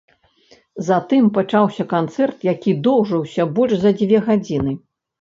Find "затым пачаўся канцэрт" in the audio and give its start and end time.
0.87-2.41